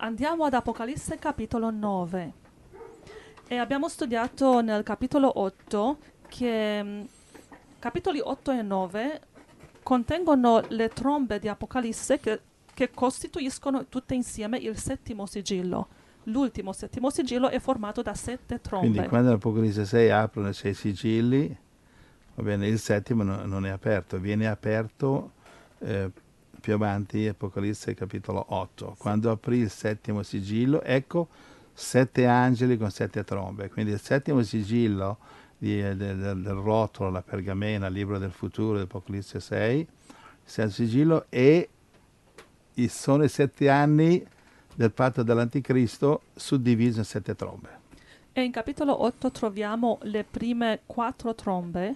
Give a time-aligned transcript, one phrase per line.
[0.00, 2.32] Andiamo ad Apocalisse capitolo 9
[3.48, 7.08] e abbiamo studiato nel capitolo 8 che mh,
[7.80, 9.20] capitoli 8 e 9
[9.82, 12.40] contengono le trombe di Apocalisse che,
[12.72, 15.88] che costituiscono tutte insieme il settimo sigillo.
[16.24, 18.88] L'ultimo settimo sigillo è formato da sette trombe.
[18.88, 21.56] Quindi quando l'Apocalisse 6 aprono i sei sigilli,
[22.36, 25.32] va bene, il settimo no- non è aperto, viene aperto
[25.80, 26.08] eh,
[26.60, 28.96] più avanti, Apocalisse capitolo 8.
[28.98, 31.28] Quando aprì il settimo sigillo, ecco
[31.72, 33.68] sette angeli con sette trombe.
[33.68, 35.18] Quindi il settimo sigillo
[35.56, 39.86] di- del, del- del rotolo, la pergamena, il libro del futuro, dell'Apocalisse 6, il
[40.44, 41.68] settimo sigillo e
[42.88, 44.24] sono i sette anni
[44.74, 47.76] del patto dell'anticristo suddiviso in sette trombe.
[48.32, 51.94] E in capitolo 8 troviamo le prime quattro trombe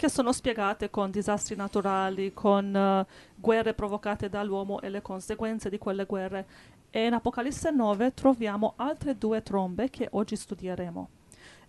[0.00, 5.76] che sono spiegate con disastri naturali, con eh, guerre provocate dall'uomo e le conseguenze di
[5.76, 6.46] quelle guerre.
[6.88, 11.08] E in Apocalisse 9 troviamo altre due trombe che oggi studieremo.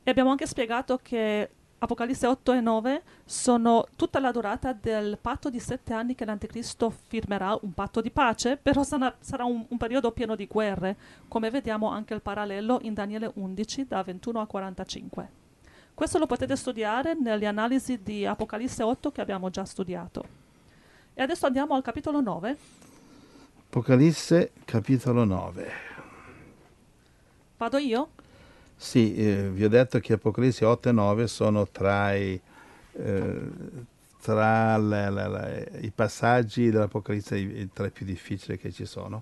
[0.02, 5.50] E abbiamo anche spiegato che Apocalisse 8 e 9 sono tutta la durata del patto
[5.50, 9.78] di sette anni che l'Anticristo firmerà, un patto di pace, però sarà, sarà un, un
[9.78, 10.96] periodo pieno di guerre,
[11.28, 15.41] come vediamo anche il parallelo in Daniele 11 da 21 a 45.
[15.94, 20.40] Questo lo potete studiare nelle analisi di Apocalisse 8 che abbiamo già studiato.
[21.14, 22.58] E adesso andiamo al capitolo 9.
[23.68, 25.72] Apocalisse capitolo 9.
[27.58, 28.10] Vado io?
[28.76, 32.40] Sì, eh, vi ho detto che Apocalisse 8 e 9 sono tra i,
[32.94, 33.42] eh,
[34.22, 35.50] tra la- la- la-
[35.82, 39.22] i passaggi dell'Apocalisse tra i più difficili che ci sono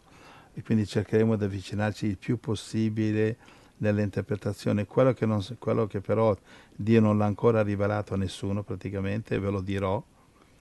[0.54, 3.36] e quindi cercheremo di avvicinarci il più possibile
[3.80, 4.86] nell'interpretazione.
[4.86, 6.36] Quello che, non s- quello che però
[6.76, 10.02] Dio non l'ha ancora rivelato a nessuno praticamente, ve lo dirò,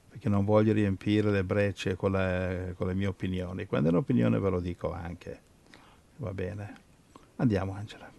[0.08, 3.66] perché non voglio riempire le brecce con, le- con le mie opinioni.
[3.66, 5.40] Quando è un'opinione ve lo dico anche.
[6.16, 6.86] Va bene.
[7.36, 8.10] Andiamo Angela.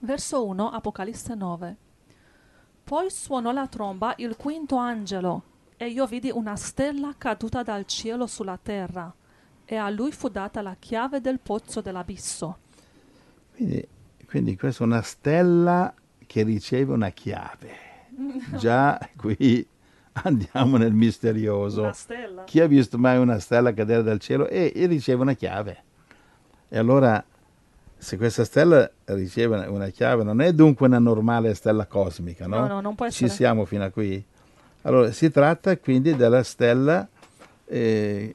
[0.00, 1.76] Verso 1, Apocalisse 9.
[2.84, 5.42] Poi suonò la tromba il quinto angelo,
[5.76, 9.12] e io vidi una stella caduta dal cielo sulla terra,
[9.64, 12.58] e a lui fu data la chiave del pozzo dell'abisso.
[13.54, 13.86] Quindi,
[14.26, 15.92] quindi questa è una stella
[16.26, 17.84] che riceve una chiave.
[18.56, 19.66] Già qui
[20.12, 21.92] andiamo nel misterioso.
[22.44, 24.46] Chi ha visto mai una stella cadere dal cielo?
[24.48, 25.82] E, e riceve una chiave.
[26.68, 27.22] E allora,
[27.98, 32.60] se questa stella riceve una- una chiave, non è dunque una normale stella cosmica, no?
[32.60, 33.30] No, no, non può Ci essere.
[33.30, 34.22] siamo fino a qui?
[34.82, 37.06] Allora, si tratta quindi della stella
[37.66, 38.34] eh,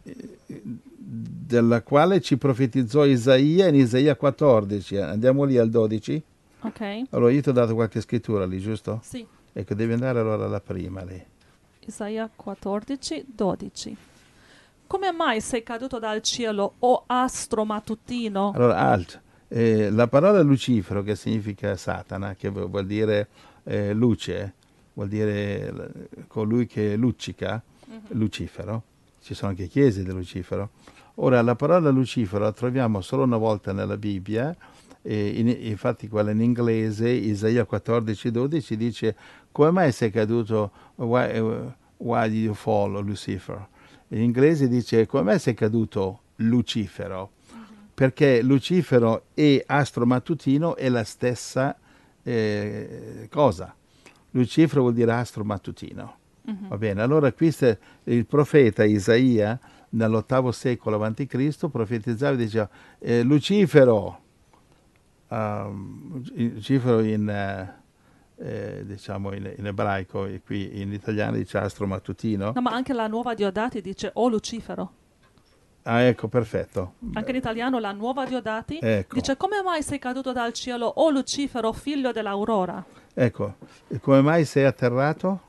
[1.13, 4.95] della quale ci profetizzò Isaia in Isaia 14.
[4.97, 6.23] Andiamo lì al 12.
[6.61, 7.01] Ok?
[7.09, 9.01] Allora, io ti ho dato qualche scrittura lì, giusto?
[9.03, 9.25] Sì.
[9.51, 11.21] Ecco, devi andare allora alla prima lì.
[11.85, 13.97] Isaia 14, 12.
[14.88, 18.51] Come mai sei caduto dal cielo, o astro mattutino?
[18.55, 19.19] Allora, alt.
[19.50, 23.27] Eh, la parola Lucifero, che significa Satana, che vu- vuol dire
[23.63, 24.53] eh, luce,
[24.94, 27.61] vuol dire l- colui che luccica,
[28.09, 28.83] Lucifero.
[29.21, 30.69] Ci sono anche chiese di Lucifero.
[31.16, 34.55] Ora, la parola Lucifero la troviamo solo una volta nella Bibbia,
[35.03, 39.16] in- infatti quella in inglese, Isaia 14, 12, dice
[39.51, 41.39] come mai sei caduto, why,
[41.97, 43.67] why did you fall, Lucifer?
[44.09, 47.31] In inglese dice come mai sei caduto, Lucifero?
[48.01, 51.77] perché Lucifero e astro mattutino è la stessa
[52.23, 53.75] eh, cosa.
[54.31, 56.16] Lucifero vuol dire astro mattutino.
[56.67, 57.55] Va bene, allora qui
[58.05, 59.59] il profeta Isaia
[59.91, 61.69] nell'ottavo secolo a.C.
[61.69, 62.69] profetizzava e diceva
[63.00, 64.19] eh, Lucifero,
[65.29, 67.79] um, Lucifero in, eh,
[68.38, 72.51] eh, diciamo in, in ebraico e qui in italiano dice astro mattutino.
[72.53, 74.94] No, ma anche la nuova Diodati dice o Lucifero.
[75.84, 76.94] Ah ecco, perfetto.
[77.13, 79.16] Anche in italiano la nuova Diodati Ecco.
[79.16, 82.84] dice come mai sei caduto dal cielo, o Lucifero, figlio dell'aurora?
[83.13, 83.56] Ecco,
[83.88, 85.41] e come mai sei atterrato?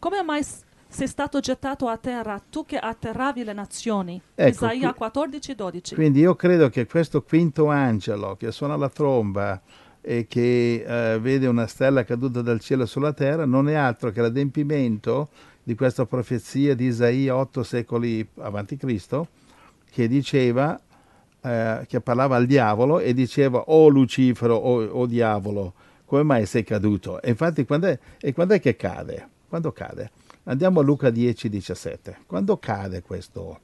[0.00, 0.44] Come mai
[0.94, 4.20] sei stato gettato a terra, tu che atterravi le nazioni?
[4.34, 5.94] Ecco, Isaia qui- 14, 12.
[5.94, 9.60] Quindi io credo che questo quinto angelo che suona la tromba
[10.00, 14.20] e che eh, vede una stella caduta dal cielo sulla terra non è altro che
[14.20, 15.30] l'adempimento
[15.62, 19.28] di questa profezia di Isaia otto secoli avanti Cristo
[19.90, 20.78] che diceva
[21.40, 25.72] eh, che parlava al diavolo e diceva o Lucifero o, o diavolo
[26.04, 29.28] come mai sei caduto e infatti quando è, e quando è che cade?
[29.48, 30.10] quando cade?
[30.44, 33.60] Andiamo a Luca 10 17 quando cade questo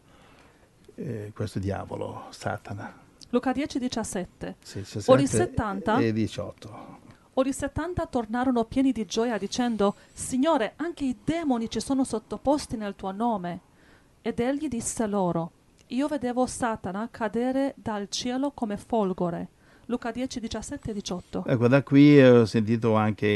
[1.01, 2.93] eh, questo diavolo, Satana.
[3.31, 4.57] Luca 10, 17.
[4.63, 5.99] Sì, Ora i 17 70?
[5.99, 6.99] e 18.
[7.35, 12.77] Ora i 70 tornarono pieni di gioia dicendo, Signore, anche i demoni ci sono sottoposti
[12.77, 13.61] nel tuo nome.
[14.21, 15.53] Ed egli disse loro,
[15.89, 19.49] io vedevo Satana cadere dal cielo come folgore.
[19.91, 21.45] Luca 10, 17 e 18.
[21.47, 23.27] Ecco, da qui ho sentito anche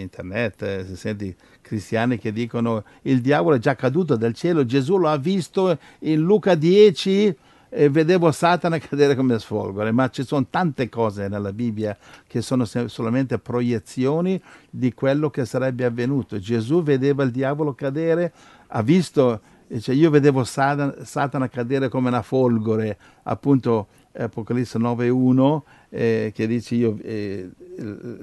[0.00, 4.96] internet, eh, si senti cristiani che dicono il diavolo è già caduto dal cielo, Gesù
[4.96, 7.36] lo ha visto in Luca 10
[7.68, 11.94] e vedevo Satana cadere come sfolgore, ma ci sono tante cose nella Bibbia
[12.26, 14.40] che sono solamente proiezioni
[14.70, 16.38] di quello che sarebbe avvenuto.
[16.38, 18.32] Gesù vedeva il diavolo cadere,
[18.68, 19.40] ha visto,
[19.78, 26.74] cioè io vedevo Satana, Satana cadere come una folgore, appunto Apocalisse 9.1 eh, che dice
[26.74, 27.50] io eh,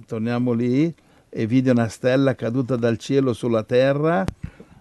[0.05, 0.93] torniamo lì
[1.29, 4.23] e vide una stella caduta dal cielo sulla terra,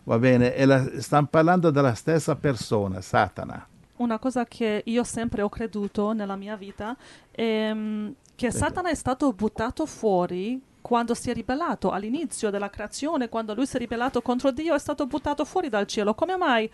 [0.05, 3.67] va bene, e la, stanno parlando della stessa persona, Satana.
[3.97, 6.97] Una cosa che io sempre ho creduto nella mia vita
[7.31, 13.29] è um, che Satana è stato buttato fuori quando si è ribellato all'inizio della creazione,
[13.29, 16.15] quando lui si è ribellato contro Dio, è stato buttato fuori dal cielo.
[16.15, 16.71] Come mai?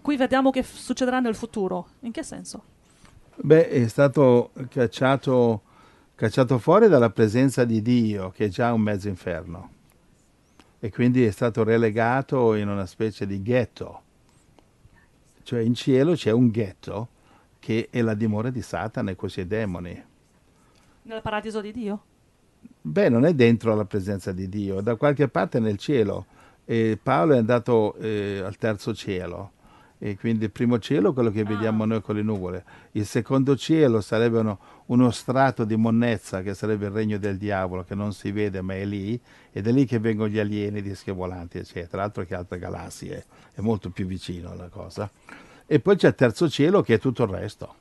[0.00, 1.88] Qui vediamo che succederà nel futuro.
[2.00, 2.73] In che senso?
[3.36, 5.62] Beh, è stato cacciato,
[6.14, 9.70] cacciato fuori dalla presenza di Dio, che è già un mezzo inferno,
[10.78, 14.02] e quindi è stato relegato in una specie di ghetto.
[15.42, 17.08] Cioè in cielo c'è un ghetto
[17.58, 20.02] che è la dimora di Satana e questi demoni.
[21.02, 22.02] Nel paradiso di Dio?
[22.80, 26.26] Beh, non è dentro la presenza di Dio, da qualche parte nel cielo.
[26.64, 29.53] E Paolo è andato eh, al terzo cielo
[30.06, 31.86] e quindi il primo cielo è quello che vediamo ah.
[31.86, 32.62] noi con le nuvole,
[32.92, 37.84] il secondo cielo sarebbe uno, uno, strato di monnezza che sarebbe il regno del diavolo
[37.84, 39.18] che non si vede ma è lì
[39.50, 43.24] ed è lì che vengono gli alieni, i dischi volanti eccetera, altro che altre galassie,
[43.54, 45.10] è molto più vicino la cosa.
[45.64, 47.74] E poi c'è il terzo cielo che è tutto il resto.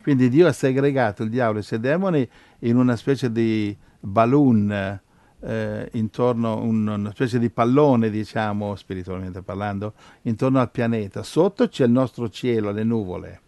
[0.00, 2.26] Quindi Dio ha segregato il diavolo e i suoi demoni
[2.60, 4.98] in una specie di balloon
[5.40, 11.22] eh, intorno un, una specie di pallone, diciamo, spiritualmente parlando, intorno al pianeta.
[11.22, 13.40] Sotto c'è il nostro cielo, le nuvole,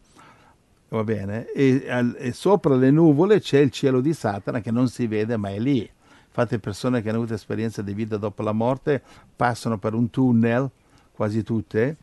[0.88, 1.50] va bene?
[1.52, 1.84] E,
[2.18, 5.58] e, sopra le nuvole c'è il cielo di Satana che non si vede ma è
[5.58, 5.88] lì.
[6.26, 9.02] Infatti persone che hanno avuto esperienza di vita dopo la morte
[9.36, 10.70] passano per un tunnel,
[11.12, 11.96] quasi tutte,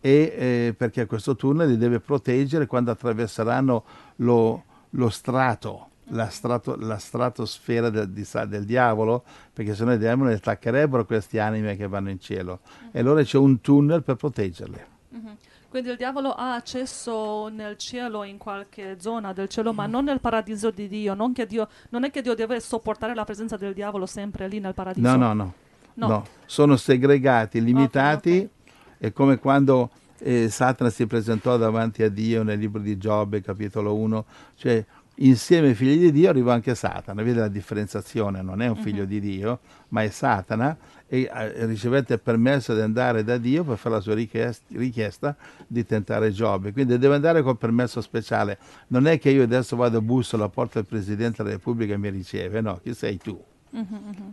[0.00, 3.84] e, eh, perché questo tunnel li deve proteggere quando attraverseranno
[4.16, 10.32] lo, lo strato la, strato, la stratosfera del, del, diavolo, perché se no i demoni
[10.32, 12.60] attaccherebbero queste anime che vanno in cielo.
[12.62, 12.88] Uh-huh.
[12.92, 14.86] E allora c'è un tunnel per proteggerle.
[15.10, 15.36] Uh-huh.
[15.68, 20.20] Quindi il diavolo ha accesso nel cielo, in qualche zona del cielo, ma non nel
[20.20, 21.14] paradiso di Dio.
[21.14, 24.74] Non, Dio, non è che Dio deve sopportare la presenza del diavolo sempre lì nel
[24.74, 25.08] paradiso.
[25.08, 25.52] No, no, no.
[25.94, 26.06] no.
[26.08, 26.26] no.
[26.44, 28.30] Sono segregati, limitati.
[28.30, 28.50] Okay, okay.
[28.98, 33.94] È come quando eh, Satana si presentò davanti a Dio nel libro di Giobbe, capitolo
[33.94, 34.24] 1.
[34.56, 34.84] Cioè,
[35.22, 39.02] insieme ai figli di Dio arriva anche Satana, vede la differenziazione, non è un figlio
[39.02, 39.08] uh-huh.
[39.08, 40.76] di Dio, ma è Satana
[41.06, 45.36] e eh, ricevette il permesso di andare da Dio per fare la sua richiesta,
[45.66, 48.58] di tentare Giobbe, quindi deve andare col permesso speciale,
[48.88, 51.98] non è che io adesso vado a busso alla porta del Presidente della Repubblica e
[51.98, 53.42] mi riceve, no, chi sei tu?
[53.70, 54.32] Uh-huh, uh-huh.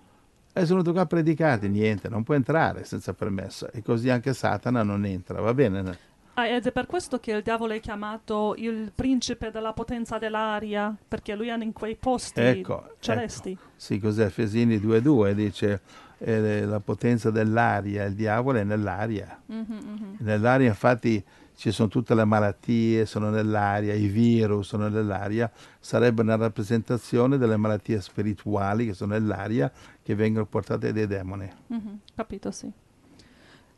[0.54, 4.34] E sono venuto qua a predicare, niente, non può entrare senza permesso e così anche
[4.34, 5.98] Satana non entra, va bene?
[6.40, 10.96] Ah, ed è per questo che il diavolo è chiamato il principe della potenza dell'aria,
[11.08, 13.52] perché lui è in quei posti ecco, celesti.
[13.54, 13.62] Ecco.
[13.76, 15.82] Sì, cos'è Efesini 2.2 dice
[16.20, 19.42] eh, la potenza dell'aria, il diavolo è nell'aria.
[19.52, 20.14] Mm-hmm, mm-hmm.
[20.20, 21.24] Nell'aria infatti
[21.56, 27.58] ci sono tutte le malattie, sono nell'aria, i virus sono nell'aria, sarebbe una rappresentazione delle
[27.58, 29.72] malattie spirituali che sono nell'aria
[30.04, 31.50] che vengono portate dai demoni.
[31.74, 32.72] Mm-hmm, capito, sì.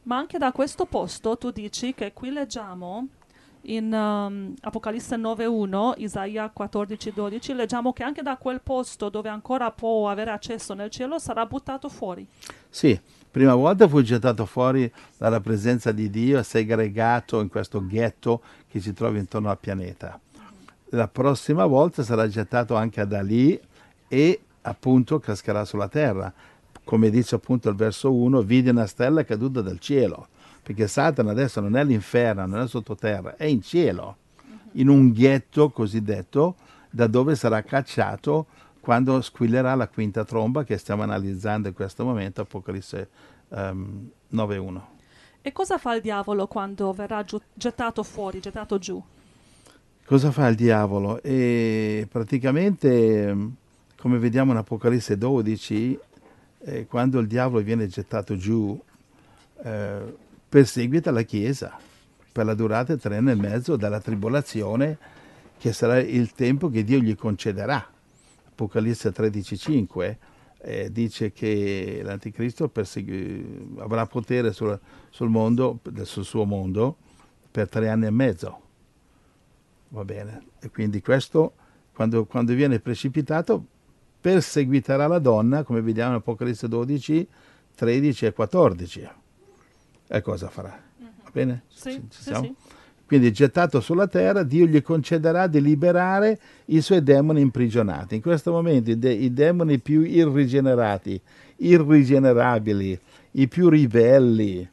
[0.10, 3.10] Ma anche da questo posto tu dici che qui leggiamo
[3.64, 10.10] in um, Apocalisse 9.1, Isaia 14.12, leggiamo che anche da quel posto dove ancora può
[10.10, 12.26] avere accesso nel cielo sarà buttato fuori.
[12.68, 13.00] Sì,
[13.30, 18.80] prima volta fu gettato fuori dalla presenza di Dio e segregato in questo ghetto che
[18.80, 20.20] si trova intorno al pianeta.
[20.86, 23.60] La prossima volta sarà gettato anche da lì
[24.08, 26.34] e appunto cascherà sulla terra
[26.90, 30.30] come dice appunto il verso 1, vide una stella caduta dal cielo,
[30.64, 34.16] perché Satana adesso non è all'inferno, non è sottoterra, è in cielo,
[34.72, 36.56] in un ghetto cosiddetto,
[36.90, 38.48] da dove sarà cacciato
[38.80, 43.08] quando squillerà la quinta tromba che stiamo analizzando in questo momento, Apocalisse
[43.50, 44.82] um, ehm, 9.1.
[45.42, 49.00] E cosa fa il diavolo quando verrà gettato fuori, gettato giù?
[50.06, 51.22] Cosa fa il diavolo?
[51.22, 53.38] E praticamente,
[53.96, 56.00] come vediamo in Apocalisse 12,
[56.60, 58.80] eh, quando il diavolo viene gettato giù,
[59.64, 60.16] eh,
[60.48, 61.78] perseguita la Chiesa
[62.32, 64.98] per la durata di tre anni e mezzo dalla tribolazione
[65.58, 67.86] che sarà il tempo che Dio gli concederà.
[68.50, 70.18] Apocalisse 13,5
[70.62, 74.78] eh, dice che l'Anticristo persegui- avrà potere sul,
[75.10, 76.98] sul, mondo, sul suo mondo
[77.52, 78.62] per tre anni e mezzo.
[79.90, 80.46] Va bene?
[80.60, 81.54] E quindi questo,
[81.94, 83.66] quando, quando viene precipitato,
[84.20, 87.28] perseguiterà la donna, come vediamo in Apocalisse 12,
[87.76, 89.10] 13 e 14.
[90.08, 90.78] E cosa farà?
[90.98, 91.64] Va bene?
[91.68, 92.56] Sì, sì, sì.
[93.06, 98.14] Quindi gettato sulla terra, Dio gli concederà di liberare i suoi demoni imprigionati.
[98.16, 101.20] In questo momento i, de- i demoni più irrigenerati,
[101.56, 103.00] irrigenerabili,
[103.32, 104.68] i più ribelli.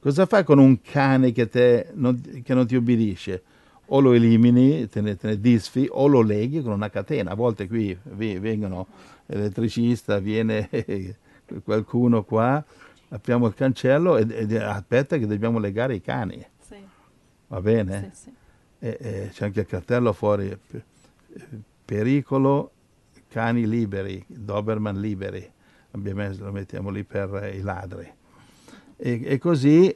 [0.00, 3.42] Cosa fai con un cane che, te non, che non ti obbedisce?
[3.86, 7.32] O lo elimini, te ne, te ne disfi, o lo leghi con una catena.
[7.32, 8.86] A volte qui vengono
[9.26, 10.68] elettricista, viene
[11.62, 12.64] qualcuno qua,
[13.10, 16.44] apriamo il cancello e, e aspetta che dobbiamo legare i cani.
[16.60, 16.76] Sì,
[17.48, 18.10] Va bene?
[18.12, 18.32] sì, sì.
[18.78, 20.82] E- e c'è anche il cartello fuori, pe-
[21.84, 22.70] pericolo,
[23.28, 25.50] cani liberi, Doberman liberi,
[25.92, 28.10] Abbiamo- lo mettiamo lì per i ladri.
[28.96, 29.94] E, e così,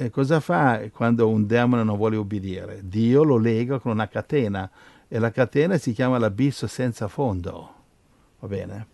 [0.00, 2.82] e cosa fa quando un demone non vuole obbedire?
[2.84, 4.70] Dio lo lega con una catena
[5.08, 7.74] e la catena si chiama l'abisso senza fondo.
[8.38, 8.86] Va bene?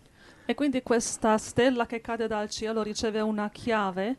[0.47, 4.15] E quindi questa stella che cade dal cielo riceve una chiave,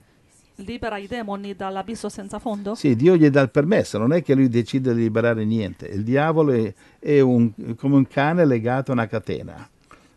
[0.56, 2.76] libera i demoni dall'abisso senza fondo?
[2.76, 5.86] Sì, Dio gli dà il permesso, non è che lui decide di liberare niente.
[5.86, 9.68] Il diavolo è, è un- come un cane legato a una catena.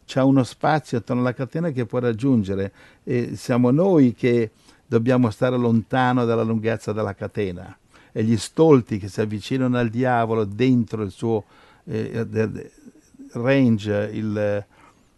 [0.06, 2.72] C'è uno spazio attorno alla catena che può raggiungere
[3.04, 4.52] e siamo noi che
[4.90, 7.78] dobbiamo stare lontano dalla lunghezza della catena.
[8.12, 11.44] E gli stolti che si avvicinano al diavolo dentro il suo
[11.86, 12.26] eh,
[13.34, 14.66] range, il-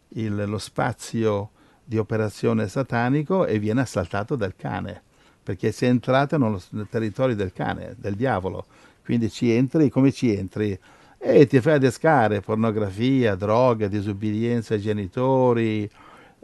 [0.10, 1.50] il- lo spazio
[1.84, 5.02] di operazione satanico e viene assaltato dal cane
[5.44, 8.66] perché sei entrato nello- nel territorio del cane, del diavolo.
[9.04, 10.78] Quindi ci entri, come ci entri?
[11.18, 15.90] E ti fai adescare pornografia, droga, disobbedienza ai genitori,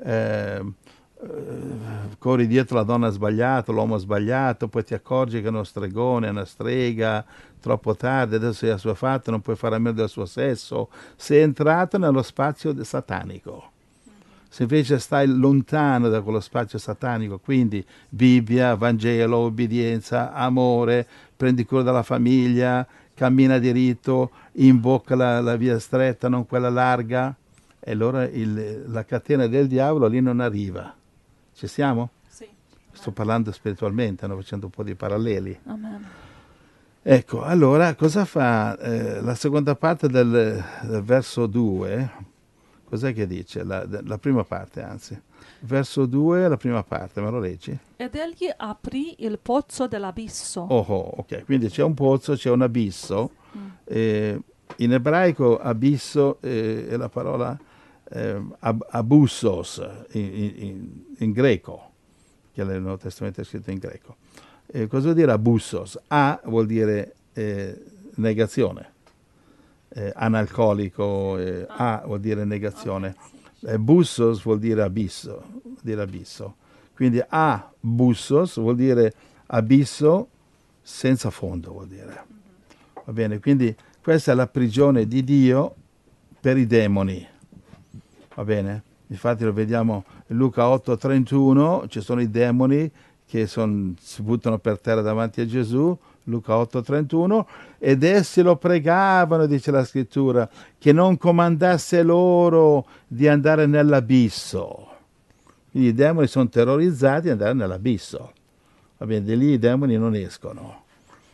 [0.03, 0.63] eh,
[2.19, 6.29] corri dietro la donna sbagliata, l'uomo sbagliato, poi ti accorgi che è uno stregone, è
[6.29, 7.25] una strega,
[7.59, 10.89] troppo tardi, adesso sei assuefatto, non puoi fare a meno del suo sesso.
[11.15, 13.71] Sei entrato nello spazio satanico.
[14.49, 21.05] Se invece stai lontano da quello spazio satanico, quindi Bibbia, Vangelo, obbedienza, amore,
[21.35, 27.35] prendi cura della famiglia, cammina diritto, imbocca la, la via stretta, non quella larga,
[27.79, 30.96] e allora il- la catena del diavolo lì non arriva.
[31.57, 32.11] Ci siamo?
[32.27, 32.47] Sì.
[32.91, 35.59] Sto parlando spiritualmente, sto facendo un po' di paralleli.
[35.65, 36.05] Amen.
[37.01, 42.11] Ecco, allora cosa fa eh, la seconda parte del, del verso 2?
[42.83, 43.63] Cos'è che dice?
[43.63, 45.19] La, la prima parte, anzi.
[45.61, 47.75] Verso 2, la prima parte, me lo leggi?
[47.95, 50.61] Ed egli aprì il pozzo dell'abisso.
[50.61, 53.31] Oh, oh, ok, quindi c'è un pozzo, c'è un abisso.
[53.83, 54.39] Eh,
[54.75, 57.57] in ebraico abisso eh, è la parola
[58.09, 61.91] eh, ab- abussos in, in- in- greco,
[62.53, 64.15] che nel Nuovo Testamento è scritto in greco.
[64.67, 65.99] Eh, cosa vuol dire abussos?
[66.07, 67.83] A vuol dire eh,
[68.15, 68.91] negazione,
[69.89, 73.15] eh, analcolico, eh, A vuol dire negazione,
[73.61, 76.55] eh, bussos vuol dire abisso, vuol dire abisso.
[76.95, 79.13] Quindi a bussos vuol dire
[79.47, 80.29] abisso
[80.81, 82.25] senza fondo, vuol dire.
[83.05, 85.75] Va bene, quindi questa è la prigione di Dio
[86.41, 87.35] per i demoni.
[88.37, 88.83] Va bene?
[89.07, 92.89] Infatti lo vediamo in Luca 8:31, ci sono i demoni
[93.25, 97.47] che son- si buttano per terra davanti a Gesù, Luca 8:31,
[97.79, 104.87] ed essi lo pregavano, dice la scrittura, che non comandasse loro di andare nell'abisso.
[105.71, 108.33] Quindi i demoni sono terrorizzati di andare nell'abisso.
[108.97, 110.83] Va bene, di lì i demoni non escono.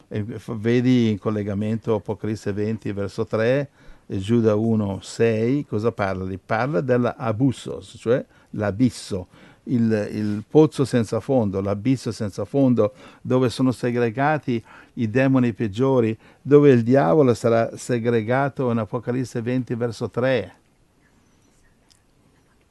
[0.07, 0.24] E
[0.55, 3.67] vedi in collegamento Apocalisse 20, verso 3, e
[4.20, 6.29] Giuda 1, 6, cosa parla?
[6.43, 9.27] Parla dell'abussos, cioè l'abisso,
[9.63, 14.63] il, il pozzo senza fondo, l'abisso senza fondo, dove sono segregati
[14.96, 20.55] i demoni peggiori, dove il diavolo sarà segregato in Apocalisse 20, verso 3.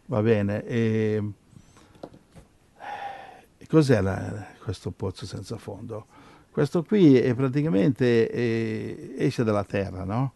[0.06, 1.22] Va bene, e
[3.68, 6.06] cos'è la- questo pozzo senza fondo?
[6.50, 10.34] Questo qui è praticamente eh, esce dalla terra, no?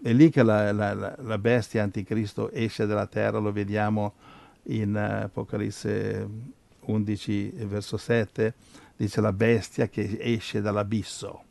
[0.00, 4.14] È lì che la, la- la- bestia anticristo esce dalla terra, lo vediamo
[4.64, 6.28] in eh, Apocalisse
[6.80, 8.54] 11, verso 7,
[8.96, 11.42] dice la bestia che esce dall'abisso.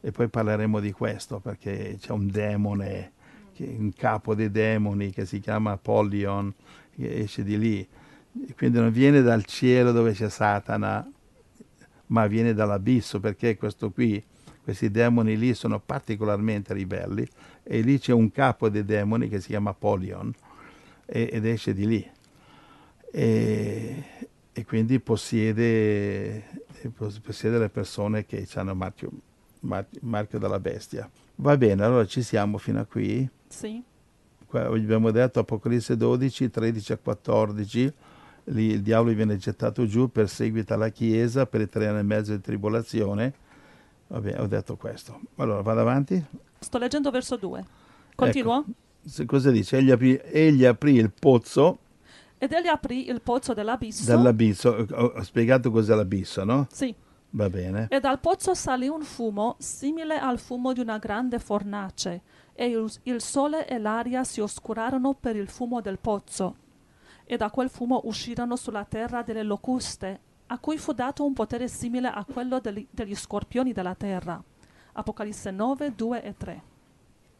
[0.00, 3.12] E poi parleremo di questo perché c'è un demone,
[3.58, 6.52] un capo dei demoni che si chiama Apollyon,
[6.96, 7.88] che esce di lì.
[8.56, 11.08] Quindi non viene dal cielo dove c'è Satana,
[12.06, 14.22] ma viene dall'abisso perché questo qui,
[14.62, 17.26] questi demoni lì sono particolarmente ribelli
[17.62, 20.32] e lì c'è un capo dei demoni che si chiama Apollyon
[21.06, 22.10] e- ed esce di lì.
[23.10, 24.04] E,
[24.52, 26.44] e quindi possiede,
[26.94, 29.10] pos- possiede le persone che hanno il marchio,
[29.60, 31.08] mar- marchio della bestia.
[31.36, 33.28] Va bene, allora ci siamo fino a qui.
[33.48, 33.82] Sì.
[34.46, 37.92] Qua abbiamo detto Apocalisse 12, 13 a 14,
[38.44, 42.32] lì il diavolo viene gettato giù, perseguita la Chiesa per i tre anni e mezzo
[42.32, 43.32] di tribolazione.
[44.12, 45.18] Va bene, ho detto questo.
[45.36, 46.22] Allora, vado avanti.
[46.58, 47.64] Sto leggendo verso 2.
[48.14, 48.64] Continuo?
[49.06, 49.24] Ecco.
[49.24, 49.78] Cosa dice?
[49.78, 51.78] Egli aprì, egli aprì il pozzo
[52.36, 54.04] Ed egli aprì il pozzo dell'abisso.
[54.04, 54.86] dall'abisso.
[54.90, 56.66] Ho, ho spiegato cos'è l'abisso, no?
[56.70, 56.94] Sì.
[57.30, 57.86] Va bene.
[57.88, 62.20] E dal pozzo salì un fumo simile al fumo di una grande fornace,
[62.52, 66.56] e il, il sole e l'aria si oscurarono per il fumo del pozzo.
[67.24, 70.20] E da quel fumo uscirono sulla terra delle locuste,
[70.52, 74.42] a cui fu dato un potere simile a quello degli, degli scorpioni della terra.
[74.92, 76.62] Apocalisse 9, 2 e 3.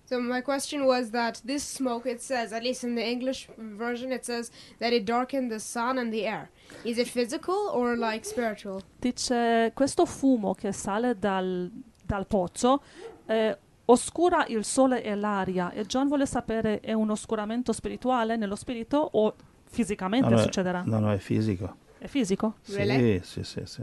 [0.04, 4.12] So my question was that this smoke, it says, at least in the English version,
[4.12, 6.50] it says that it darkened the sun and the air.
[6.84, 8.82] Is it physical or like spiritual?
[8.98, 11.70] Dice questo fumo che sale dal,
[12.04, 12.82] dal pozzo
[13.26, 18.56] eh, oscura il sole e l'aria e John vuole sapere è un oscuramento spirituale nello
[18.56, 20.82] spirito o fisicamente No, no, succederà?
[20.84, 21.76] No, no, è fisico.
[22.02, 22.56] È fisico?
[22.62, 23.82] Sì, sì, sì, sì.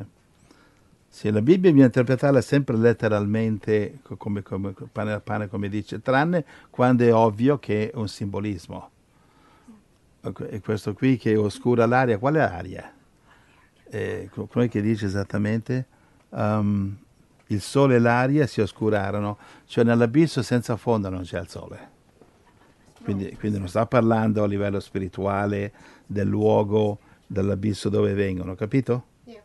[1.07, 6.01] Sì, la Bibbia bisogna interpretarla sempre letteralmente, co- come, come pane a pane, come dice,
[6.01, 8.89] tranne quando è ovvio che è un simbolismo.
[10.49, 12.93] E questo qui che oscura l'aria, quale aria?
[13.89, 15.85] Eh, co- come che dice esattamente?
[16.31, 16.97] Um,
[17.47, 21.89] il sole e l'aria si oscurarono, cioè nell'abisso senza fondo non c'è il sole.
[23.01, 25.71] Quindi, quindi non sta parlando a livello spirituale
[26.05, 26.99] del luogo,
[27.29, 29.03] dell'abisso dove vengono, capito?
[29.25, 29.43] Yeah.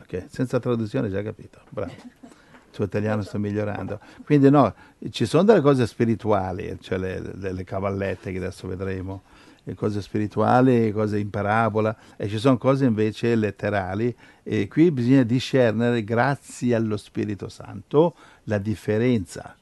[0.00, 1.92] Ok, senza traduzione già capito, bravo.
[1.92, 3.98] Il tuo italiano sta migliorando.
[4.24, 4.74] Quindi no,
[5.10, 9.22] ci sono delle cose spirituali, cioè le, le- le cavallette che adesso vedremo,
[9.64, 15.22] le cose spirituali, cose in parabola, e ci sono cose invece letterali, e qui bisogna
[15.22, 19.56] discernere, grazie allo Spirito Santo, la differenza.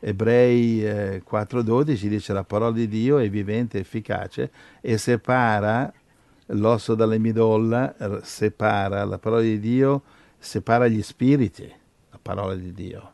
[0.00, 5.92] Ebrei eh, 4.12 dice la parola di Dio è vivente efficace e separa
[6.48, 10.02] l'osso dalle midolla, separa la parola di Dio,
[10.38, 11.70] separa gli spiriti,
[12.10, 13.12] la parola di Dio.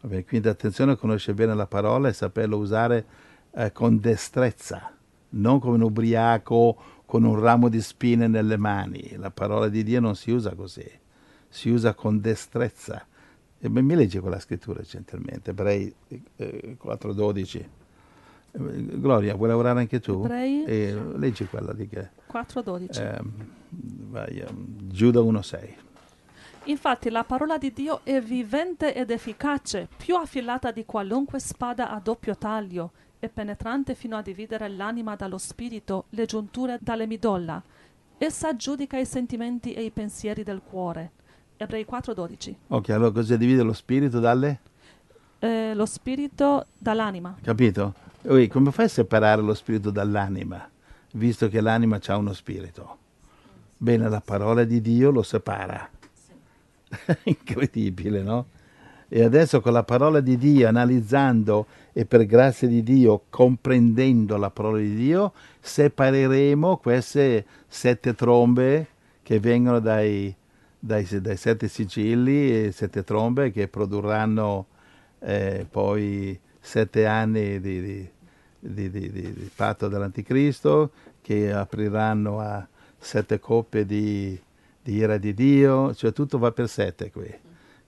[0.00, 3.06] Vabbè, quindi attenzione a conoscere bene la parola e saperla usare
[3.52, 4.92] eh, con destrezza,
[5.30, 9.16] non come un ubriaco con un ramo di spine nelle mani.
[9.16, 10.88] La parola di Dio non si usa così,
[11.48, 13.06] si usa con destrezza.
[13.58, 15.94] E mi mi leggi quella scrittura gentilmente, Ebrei
[16.36, 17.64] eh, 4.12.
[18.56, 20.22] Eh, Gloria, vuoi lavorare anche tu?
[20.22, 22.10] Ebrei Eh, leggi quella di che...
[22.32, 23.00] 4.12.
[23.00, 23.32] ehm,
[24.10, 25.74] vai, ehm, Giuda 1.6.
[26.66, 32.00] Infatti la parola di Dio è vivente ed efficace, più affilata di qualunque spada a
[32.02, 37.62] doppio taglio, e penetrante fino a dividere l'anima dallo spirito, le giunture dalle midolla.
[38.16, 41.10] Essa giudica i sentimenti e i pensieri del cuore.
[41.56, 42.54] Ebrei 4:12.
[42.68, 44.60] Ok, allora cosa divide lo spirito dalle...
[45.38, 47.36] Eh, lo spirito dall'anima.
[47.42, 47.94] Capito?
[48.26, 50.66] Ui, come fai a separare lo spirito dall'anima,
[51.12, 52.96] visto che l'anima ha uno spirito?
[53.76, 55.86] Bene, la parola di Dio lo separa.
[57.24, 58.46] Incredibile, no?
[59.08, 64.48] E adesso con la parola di Dio, analizzando e per grazia di Dio, comprendendo la
[64.48, 68.86] parola di Dio, separeremo queste sette trombe
[69.22, 70.34] che vengono dai,
[70.78, 74.66] dai, dai sette sigilli e sette trombe che produrranno
[75.18, 78.08] eh, poi sette anni di, di-
[78.72, 82.66] di- di- di- patto dell'anticristo che apriranno a
[82.98, 84.38] sette coppe di,
[84.82, 87.32] di ira di Dio, cioè tutto va per sette qui.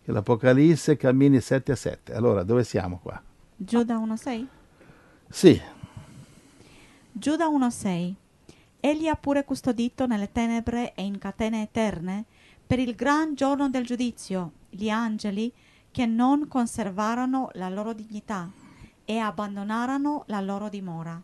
[0.03, 2.15] Che l'Apocalisse cammini sette a sette.
[2.15, 3.21] Allora, dove siamo qua?
[3.57, 4.47] Giuda 1.6?
[5.29, 5.61] Sì,
[7.19, 8.13] Giuda 1.6
[8.79, 12.27] Egli ha pure custodito nelle tenebre e in catene eterne
[12.67, 15.51] per il gran giorno del giudizio gli angeli
[15.91, 18.51] che non conservarono la loro dignità
[19.07, 21.19] e abbandonarono la loro dimora.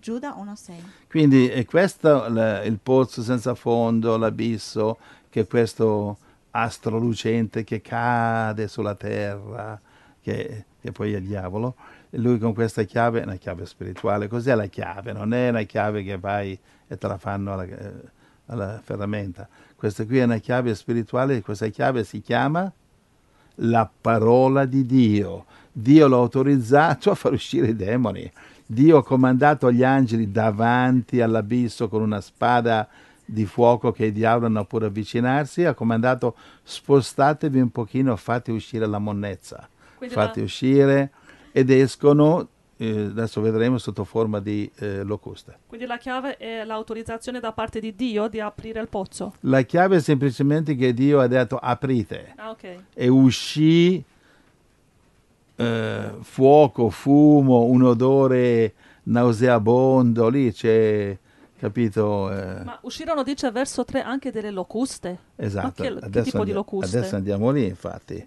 [0.00, 0.72] Giuda 1.6
[1.08, 4.98] quindi è questo la- il pozzo senza fondo, l'abisso,
[5.30, 6.18] che è questo
[6.50, 9.80] astro lucente che cade sulla terra,
[10.20, 11.74] che, che poi è il diavolo.
[12.10, 15.12] E lui con questa chiave, una chiave spirituale, cos'è la chiave?
[15.12, 17.92] Non è una chiave che vai e te la fanno alla, eh,
[18.46, 19.48] alla ferramenta.
[19.74, 22.70] Questa qui è una chiave spirituale, questa chiave si chiama
[23.56, 25.44] la parola di Dio.
[25.78, 28.30] Dio l'ha autorizzato a far uscire i demoni.
[28.64, 32.88] Dio ha comandato gli angeli davanti all'abisso con una spada
[33.24, 38.86] di fuoco che il diavolo non può avvicinarsi, ha comandato spostatevi un pochino, fate uscire
[38.86, 41.10] la monnezza, Quindi fate la- uscire
[41.52, 45.58] ed escono, eh, adesso vedremo sotto forma di eh, locuste.
[45.66, 49.34] Quindi la chiave è l'autorizzazione da parte di Dio di aprire il pozzo.
[49.40, 52.76] La chiave è semplicemente che Dio ha detto aprite Ah, ok.
[52.94, 54.02] e uscì
[55.56, 61.16] eh, fuoco, fumo, un odore nauseabondo, lì c'è,
[61.58, 62.30] capito?
[62.30, 65.18] eh, Ma uscirono, dice verso 3, anche delle locuste.
[65.36, 66.96] esatto, che- che tipo di locuste?
[66.98, 68.26] adesso andiamo lì infatti.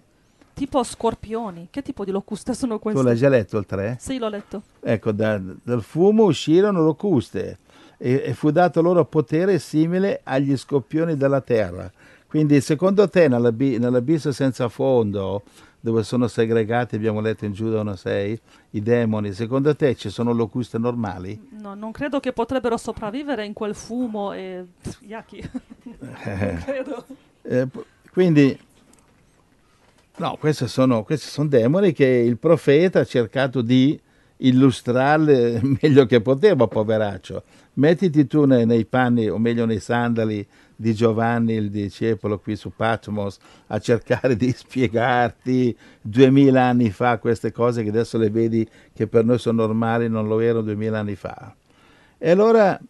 [0.52, 1.68] Tipo scorpioni.
[1.70, 3.14] Che tipo di locuste sono Tu l'hai queste?
[3.14, 3.96] già letto il 3?
[3.98, 4.62] Sì, l'ho letto.
[4.80, 7.58] Ecco, da- dal fumo uscirono locuste
[7.96, 11.90] e, e fu dato loro potere simile agli scoppioni della terra.
[12.26, 15.42] Quindi secondo te nell'abi- nell'abisso senza fondo,
[15.80, 18.38] dove sono segregati, abbiamo letto in Giuda 1.6,
[18.70, 21.48] i demoni, secondo te ci sono locuste normali?
[21.58, 24.64] No, non credo che potrebbero sopravvivere in quel fumo e...
[25.00, 25.50] Yaki.
[27.42, 27.66] Eh,
[28.12, 28.56] quindi,
[30.18, 33.98] no, questi sono, questi sono demoni che il profeta ha cercato di
[34.40, 37.42] illustrarle meglio che poteva, poveraccio.
[37.74, 40.46] Mettiti tu nei, nei panni, o meglio nei sandali
[40.80, 47.52] di Giovanni, il discepolo qui su Patmos, a cercare di spiegarti duemila anni fa queste
[47.52, 51.16] cose che adesso le vedi che per noi sono normali, non lo erano duemila anni
[51.16, 51.54] fa.
[52.16, 52.80] E allora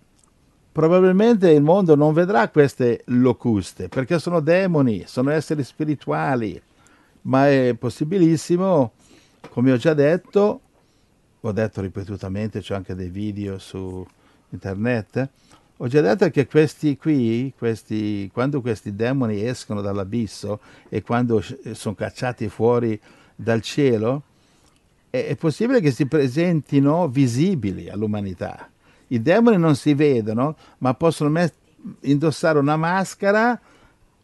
[0.70, 6.62] probabilmente il mondo non vedrà queste locuste perché sono demoni, sono esseri spirituali,
[7.22, 8.92] ma è possibilissimo,
[9.50, 10.61] come ho già detto,
[11.40, 14.07] ho detto ripetutamente, c'ho anche dei video su
[14.50, 15.29] internet,
[15.82, 21.94] ho già detto che questi qui, questi, quando questi demoni escono dall'abisso e quando sono
[21.94, 23.00] cacciati fuori
[23.34, 24.22] dal cielo,
[25.08, 28.68] è, è possibile che si presentino visibili all'umanità.
[29.08, 31.54] I demoni non si vedono, ma possono met-
[32.00, 33.58] indossare una maschera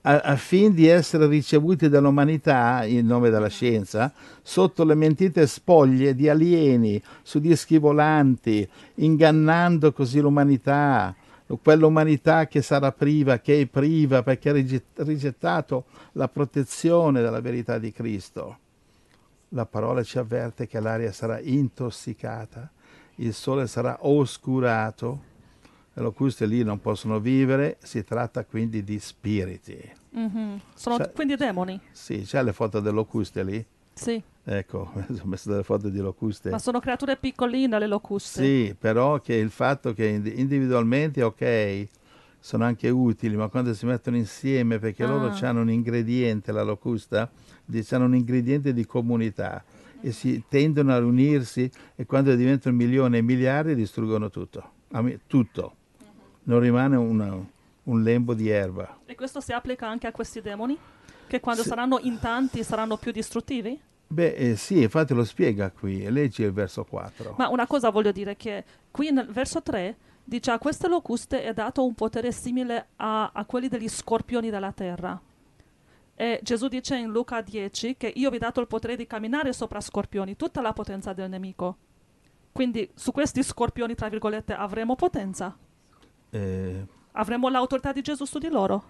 [0.03, 6.15] a, a fin di essere ricevuti dall'umanità, in nome della scienza, sotto le mentite spoglie
[6.15, 11.17] di alieni, su dischi volanti, ingannando così l'umanità,
[11.63, 17.79] quell'umanità che sarà priva, che è priva perché ha rige- rigettato la protezione della verità
[17.79, 18.59] di Cristo.
[19.51, 22.71] La parola ci avverte che l'aria sarà intossicata,
[23.17, 25.23] il sole sarà oscurato,
[25.95, 29.79] e locuste lì non possono vivere, si tratta quindi di spiriti.
[30.11, 30.61] Mhm.
[30.75, 31.81] Sono Cioè- quindi demoni.
[31.93, 33.65] Sì, c'è le foto delle locuste lì?
[33.95, 36.51] Sì, Ecco, ho messo delle foto di locuste.
[36.51, 38.43] ma sono creature piccoline le locuste.
[38.43, 41.89] Sì, però che il fatto che ind- individualmente, ok,
[42.39, 45.49] sono anche utili, ma quando si mettono insieme, perché loro Ah.
[45.49, 47.29] hanno un ingrediente, la locusta,
[47.91, 49.65] hanno un ingrediente di comunità
[50.01, 54.71] e si tendono a riunirsi e quando diventano milioni e miliardi distruggono tutto,
[55.27, 55.75] tutto.
[56.45, 57.37] Non rimane una-
[57.83, 58.97] un lembo di erba.
[59.07, 60.79] E questo si applica anche a questi demoni?
[61.27, 61.69] Che quando Sì.
[61.69, 63.81] saranno in tanti saranno più distruttivi?
[64.09, 67.35] Beh, eh, sì, infatti lo spiega qui, leggi il verso 4.
[67.39, 71.53] Ma una cosa voglio dire che qui nel verso 3 dice a queste locuste è
[71.53, 75.21] dato un potere simile a, a quelli degli scorpioni della terra.
[76.15, 79.53] E Gesù dice in Luca 10 che io vi ho dato il potere di camminare
[79.53, 81.77] sopra scorpioni, tutta la potenza del nemico.
[82.53, 85.55] Quindi su questi scorpioni, tra virgolette, avremo potenza?
[86.31, 86.87] Eh,
[87.19, 88.85] Avremo l'autorità di Gesù su di loro?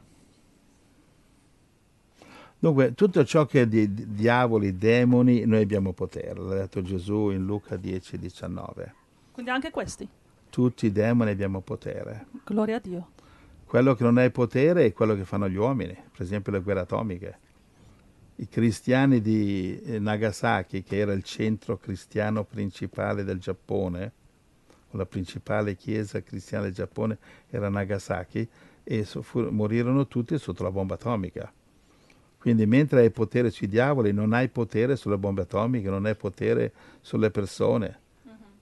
[2.59, 7.31] Dunque, tutto ciò che è di, di diavoli, demoni, noi abbiamo potere, l'ha detto Gesù
[7.31, 8.95] in Luca 10, 19.
[9.33, 10.09] Quindi anche questi.
[10.49, 12.27] Tutti i demoni abbiamo potere.
[12.45, 13.09] Gloria a Dio.
[13.67, 16.81] Quello che non è potere è quello che fanno gli uomini, per esempio le guerre
[16.81, 17.39] atomiche.
[18.37, 24.13] I cristiani di eh, Nagasaki, che era il centro cristiano principale del Giappone,
[24.91, 27.19] o la principale chiesa cristiana del Giappone
[27.51, 28.49] era Nagasaki,
[28.83, 31.53] e so- fu- morirono tutti sotto la bomba atomica.
[32.47, 36.71] Quindi mentre hai potere sui diavoli, non hai potere sulle bombe atomiche, non hai potere
[37.01, 37.99] sulle persone.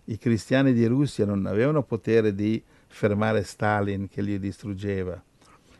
[0.05, 5.23] I cristiani di Russia non avevano potere di fermare Stalin che li distruggeva.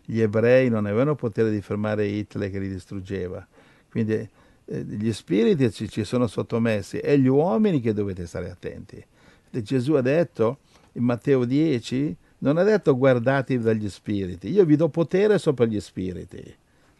[0.05, 3.47] Gli ebrei non avevano potere di fermare Hitler che li distruggeva.
[3.91, 9.03] Quindi eh, gli spiriti ci, ci sono sottomessi, è gli uomini che dovete stare attenti.
[9.51, 10.59] E Gesù ha detto
[10.93, 15.81] in Matteo 10, non ha detto guardatevi dagli spiriti, io vi do potere sopra gli
[15.81, 16.55] spiriti,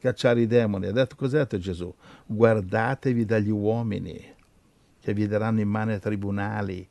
[0.05, 0.87] cacciare i demoni.
[0.87, 1.93] Ha detto detto Gesù?
[2.27, 4.23] Guardatevi dagli uomini
[5.01, 6.87] che vi daranno in mano ai tribunali,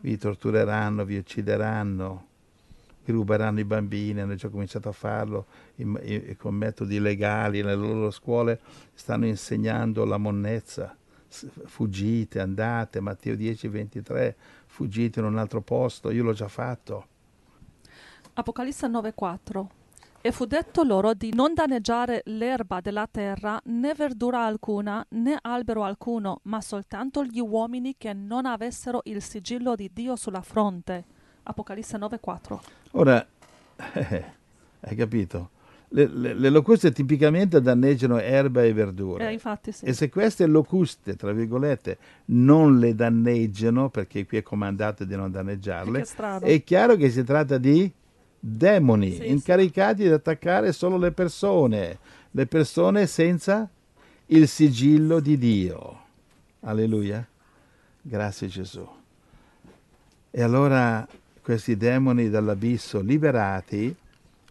[0.00, 2.26] vi tortureranno, vi uccideranno,
[3.04, 7.76] vi ruberanno i bambini, hanno già cominciato a farlo in- in- con metodi legali, nelle
[7.76, 8.60] loro scuole
[8.94, 10.96] stanno insegnando la monnezza.
[11.28, 17.06] Fuggite, andate, Matteo 10, 23, fuggite in un altro posto, io l'ho già fatto.
[18.34, 19.70] Apocalisse 9:4
[20.26, 25.84] E fu detto loro di non danneggiare l'erba della terra, né verdura alcuna, né albero
[25.84, 31.04] alcuno, ma soltanto gli uomini che non avessero il sigillo di Dio sulla fronte.
[31.44, 32.58] Apocalisse 9:4
[32.94, 33.24] Ora,
[33.76, 35.50] hai capito?
[35.90, 39.28] le, le- le locuste tipicamente danneggiano erba e verdure.
[39.28, 39.84] Eh, infatti sì.
[39.84, 45.30] E se queste locuste, tra virgolette, non le danneggiano, perché qui è comandato di non
[45.30, 46.04] danneggiarle,
[46.40, 47.92] è chiaro che si tratta di
[48.48, 49.28] demoni Sì, sì.
[49.30, 51.98] incaricati di attaccare solo le persone,
[52.30, 53.68] le persone senza
[54.26, 56.04] il sigillo di Dio.
[56.60, 57.26] Alleluia.
[58.00, 58.86] Grazie Gesù.
[60.30, 61.06] E allora
[61.42, 63.94] questi demoni dall'abisso liberati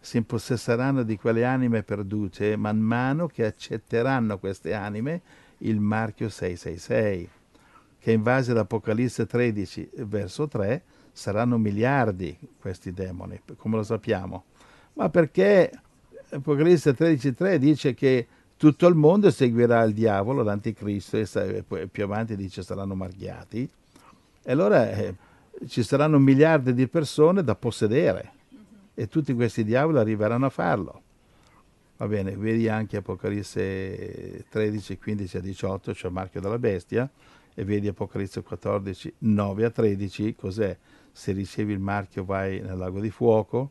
[0.02, 5.22] si impossesseranno di quelle anime perdute man mano che accetteranno queste anime
[5.60, 7.30] il marchio 666,
[8.00, 10.82] che in base ad Apocalisse 13, verso 3,
[11.16, 14.44] saranno miliardi questi demoni, come lo sappiamo.
[14.94, 15.72] Ma perché
[16.30, 22.64] Apocalisse 13.3 dice che tutto il mondo seguirà il diavolo, l'anticristo, e più avanti dice
[22.64, 23.70] saranno marchiati.
[24.44, 25.16] E allora eh,
[25.68, 28.34] ci saranno miliardi di persone da possedere
[28.94, 31.02] e tutti questi diavoli arriveranno a farlo.
[31.98, 37.10] Va bene, vedi anche Apocalisse 13, 15 a 18, cioè il marchio della bestia,
[37.54, 40.78] e vedi Apocalisse 14, 9 a 13, cos'è?
[41.18, 43.70] Se ricevi il marchio vai nel lago di fuoco,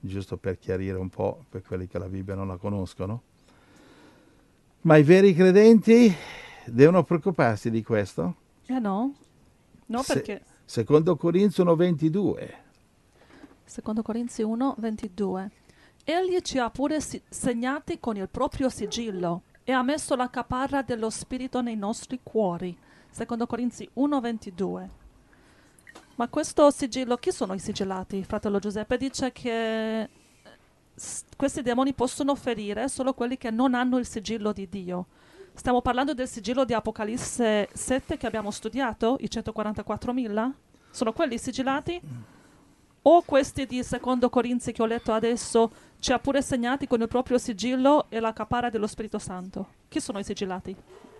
[0.00, 3.22] giusto per chiarire un po' per quelli che la Bibbia non la conoscono.
[4.80, 6.12] Ma i veri credenti
[6.66, 8.34] devono preoccuparsi di questo?
[8.66, 9.14] Eh no?
[9.86, 12.54] No, Se- perché Secondo Corinzi 1,22.
[13.64, 15.50] secondo Corinzi 1, 22.
[16.02, 21.08] Egli ci ha pure segnati con il proprio sigillo e ha messo la caparra dello
[21.08, 22.76] Spirito nei nostri cuori.
[23.10, 25.02] Secondo Corinzi 1, 22.
[26.16, 28.22] Ma questo sigillo, chi sono i sigillati?
[28.22, 30.08] Fratello Giuseppe dice che eh,
[30.94, 35.06] s- questi demoni possono ferire solo quelli che non hanno il sigillo di Dio.
[35.54, 40.50] Stiamo parlando del sigillo di Apocalisse 7 che abbiamo studiato, i 144.000?
[40.90, 42.00] Sono quelli sigillati?
[43.06, 47.08] O questi di secondo Corinzi che ho letto adesso ci ha pure segnati con il
[47.08, 49.66] proprio sigillo e la caparra dello Spirito Santo?
[49.88, 50.74] Chi sono i sigillati?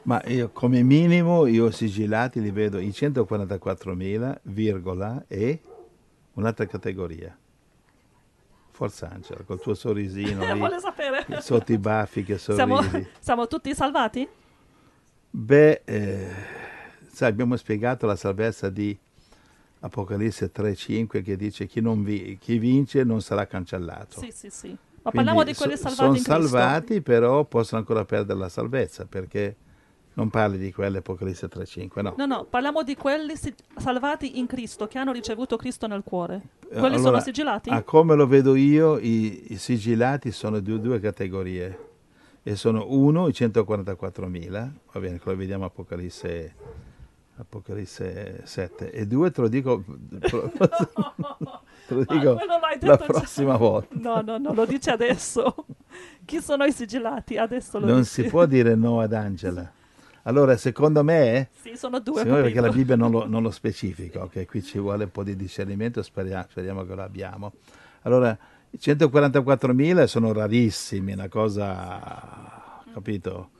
[0.04, 5.60] Ma io come minimo io sigillati li vedo in 144.000, virgola, e
[6.34, 7.36] un'altra categoria.
[8.70, 11.24] Forza Angela, col tuo sorrisino lì, vuole sapere.
[11.40, 13.08] sotto i baffi che Siamo, sorridi.
[13.18, 14.28] siamo tutti salvati?
[15.30, 16.30] Beh, eh,
[17.10, 18.96] sai, abbiamo spiegato la salvezza di
[19.80, 24.20] Apocalisse 3.5 che dice chi, non vi- chi vince non sarà cancellato.
[24.20, 24.68] Sì, sì, sì.
[24.68, 29.56] Ma Quindi parliamo di quelli salvati sono salvati, però possono ancora perdere la salvezza perché
[30.14, 32.14] non parli di quelli Apocalisse 3.5, no.
[32.16, 36.40] No, no, parliamo di quelli si- salvati in Cristo, che hanno ricevuto Cristo nel cuore.
[36.70, 37.70] Eh, Quelli sono allora, sigillati?
[37.70, 41.78] A come lo vedo io, i, i sigillati sono di due categorie.
[42.46, 44.50] E sono uno, i 144.000,
[44.92, 46.54] va bene, quello vediamo Apocalisse,
[47.38, 48.90] Apocalisse 7.
[48.92, 49.82] E due, te lo dico,
[50.20, 50.50] te lo
[52.06, 52.96] Ah, dico la detto già.
[53.06, 53.94] prossima volta.
[53.98, 55.54] No, no, no, lo dice adesso.
[56.24, 57.36] Chi sono i sigillati?
[57.36, 58.22] Adesso lo Non dici.
[58.22, 59.70] si può dire no ad Angela.
[60.26, 62.18] Allora, secondo me, Sì, sono due.
[62.22, 62.70] secondo perché la.
[62.70, 64.46] Bibbia non lo, non lo specifica, ok?
[64.46, 67.52] Qui ci vuole un po' di discernimento, speriamo, speriamo che lo abbiamo.
[68.02, 68.36] Allora,
[68.70, 73.50] i 144.000 sono rarissimi, una cosa, capito?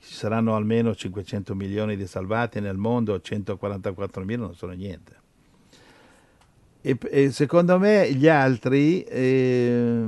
[0.00, 5.20] Ci saranno almeno 500 milioni di salvati nel mondo, 144.000 non sono niente.
[6.80, 10.04] E, e secondo me gli altri, eh,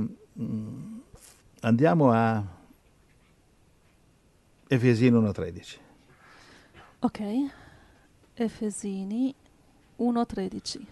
[1.61, 2.43] andiamo a
[4.67, 5.75] Efesino 1.13.
[6.99, 7.21] Ok.
[8.33, 9.33] Efesini
[9.97, 10.85] 1:13.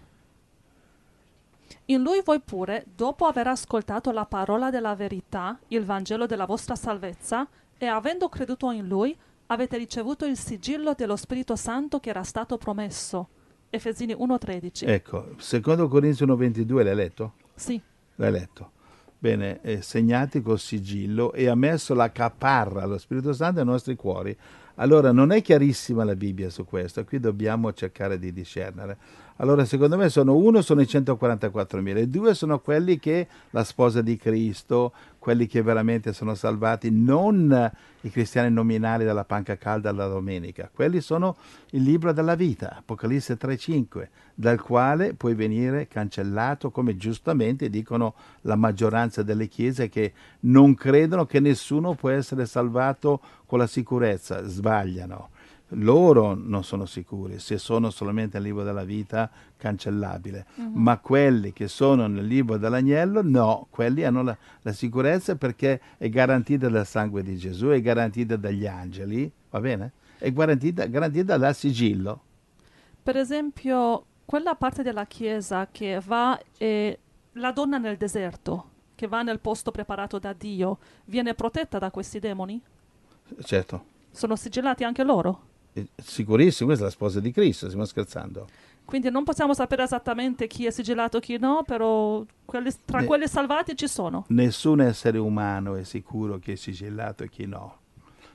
[1.86, 6.76] In lui voi pure, dopo aver ascoltato la parola della verità, il Vangelo della vostra
[6.76, 9.14] salvezza, e avendo creduto in lui,
[9.46, 13.28] avete ricevuto il sigillo dello Spirito Santo che era stato promesso.
[13.68, 14.86] Efesini 1:13.
[14.86, 17.32] Ecco, secondo Corinzi 1.22 l'hai letto?
[17.54, 17.80] Sì.
[18.16, 18.70] L'hai letto.
[19.18, 23.96] Bene, eh, segnati col sigillo e ha messo la caparra, lo Spirito Santo, ai nostri
[23.96, 24.36] cuori.
[24.76, 28.98] Allora, non è chiarissima la Bibbia su questo, qui dobbiamo cercare di discernere.
[29.38, 34.00] Allora, secondo me, sono uno sono i 144.000 e due sono quelli che la sposa
[34.00, 40.06] di Cristo, quelli che veramente sono salvati, non i cristiani nominali dalla panca calda alla
[40.06, 40.70] domenica.
[40.72, 41.36] Quelli sono
[41.70, 48.54] il libro della vita, Apocalisse 3.5, dal quale puoi venire cancellato, come giustamente dicono la
[48.54, 55.30] maggioranza delle chiese che non credono che nessuno può essere salvato con la sicurezza, sbagliano.
[55.74, 61.68] Loro non sono sicuri, se sono solamente nel libro della vita cancellabile, ma quelli che
[61.68, 67.22] sono nel libro dell'agnello no, quelli hanno la, la sicurezza perché è garantita dal sangue
[67.22, 69.92] di Gesù, è garantita dagli angeli, va bene?
[70.18, 72.22] È garantita, garantita dal sigillo.
[73.02, 76.98] Per esempio, quella parte della Chiesa che va e
[77.32, 82.18] la donna nel deserto, che va nel posto preparato da Dio viene protetta da questi
[82.20, 82.60] demoni?
[83.42, 85.52] Certo, Sono sigillati anche loro?
[85.96, 88.46] Sicurissimo, questa è la sposa di Cristo, stiamo scherzando.
[88.84, 93.06] Quindi non possiamo sapere esattamente chi è sigillato e chi no, però quelli- tra Ne-
[93.06, 94.24] quelli salvati ci sono.
[94.28, 97.78] Nessun essere umano è sicuro che è sigillato e chi no,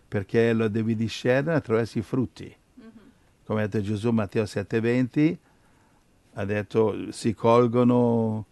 [0.08, 2.54] perché lo devi discernere attraverso i frutti.
[3.46, 5.38] Come ha detto Gesù Matteo 7:20,
[6.34, 8.46] ha detto si colgono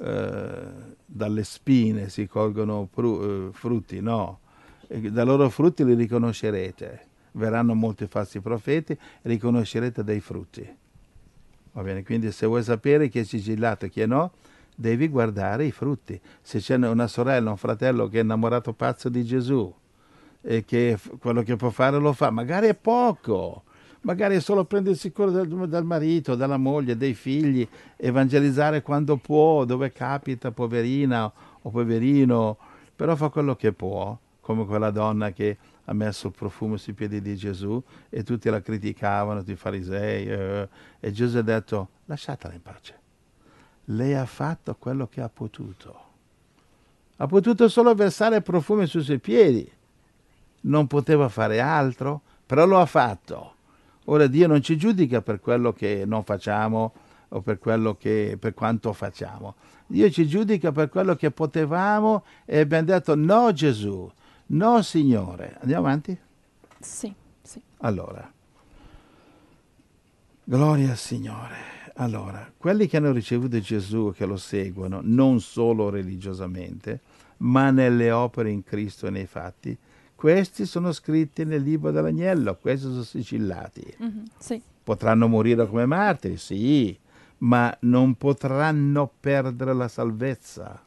[0.00, 0.68] eh,
[1.04, 4.38] dalle spine, si colgono pru- eh, frutti, no,
[4.86, 7.06] E dai loro frutti li riconoscerete.
[7.32, 10.76] Verranno molti falsi profeti riconoscerete dai frutti.
[11.72, 14.32] Va bene, quindi se vuoi sapere chi è sigillato e chi no,
[14.74, 16.20] devi guardare i frutti.
[16.40, 19.72] Se c'è una sorella, un fratello che è innamorato pazzo di Gesù
[20.40, 23.64] e che quello che può fare lo fa, magari è poco,
[24.02, 29.64] magari è solo prendersi cura del, del marito, della moglie, dei figli, evangelizzare quando può,
[29.64, 31.30] dove capita, poverina
[31.62, 32.56] o poverino,
[32.94, 35.56] però fa quello che può, come quella donna che
[35.88, 40.26] ha messo il profumo sui piedi di Gesù e tutti la criticavano, tutti i farisei,
[40.26, 40.68] eh,
[41.00, 42.98] e Gesù ha detto lasciatela in pace.
[43.86, 46.06] Lei ha fatto quello che ha potuto.
[47.16, 49.70] Ha potuto solo versare profumi sui suoi piedi.
[50.60, 53.54] Non poteva fare altro, però lo ha fatto.
[54.04, 56.92] Ora Dio non ci giudica per quello che non facciamo
[57.28, 57.58] o per
[57.98, 59.54] che per quanto facciamo.
[59.86, 64.10] Dio ci giudica per quello che potevamo e abbiamo detto no Gesù,
[64.48, 65.56] no Signore.
[65.60, 66.18] Andiamo avanti?
[66.78, 67.60] Sì, sì.
[67.78, 68.30] Allora,
[70.44, 71.76] gloria al Signore.
[72.00, 77.00] Allora, quelli che hanno ricevuto Gesù e che lo seguono, non solo religiosamente,
[77.38, 79.76] ma nelle opere in Cristo e nei fatti,
[80.14, 83.94] questi sono scritti nel libro dell'agnello, questi sono sigillati.
[83.98, 84.60] Mhm, sì.
[84.84, 86.96] Potranno morire come martiri, sì,
[87.38, 90.80] ma non potranno perdere la salvezza.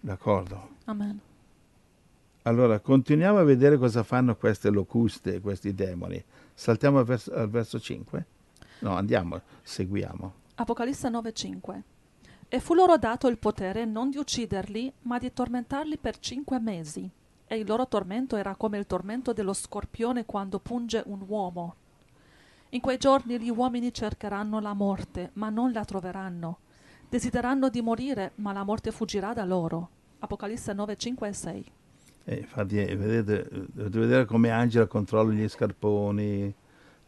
[0.00, 0.70] D'accordo?
[0.84, 1.20] Amen.
[2.48, 6.24] Allora, continuiamo a vedere cosa fanno queste locuste, questi demoni.
[6.54, 8.26] Saltiamo al verso, al verso 5?
[8.78, 10.32] No, andiamo, seguiamo.
[10.54, 11.82] Apocalisse 9:5
[12.48, 17.10] E fu loro dato il potere non di ucciderli, ma di tormentarli per cinque mesi.
[17.46, 21.74] E il loro tormento era come il tormento dello scorpione quando punge un uomo.
[22.70, 26.60] In quei giorni gli uomini cercheranno la morte, ma non la troveranno.
[27.10, 29.90] Desideranno di morire, ma la morte fuggirà da loro.
[30.20, 31.72] Apocalisse 9, 5 e 6.
[32.30, 36.52] E infatti, vedete, dovete vedere come Angela controlla gli scarponi,